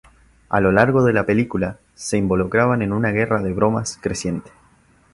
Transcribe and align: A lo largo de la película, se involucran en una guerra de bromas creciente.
A 0.49 0.59
lo 0.59 0.71
largo 0.71 1.03
de 1.05 1.13
la 1.13 1.27
película, 1.27 1.77
se 1.93 2.17
involucran 2.17 2.81
en 2.81 2.91
una 2.91 3.09
guerra 3.11 3.39
de 3.39 3.53
bromas 3.53 3.99
creciente. 4.01 4.49